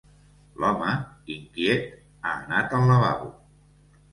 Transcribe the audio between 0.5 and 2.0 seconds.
L'home, inquiet,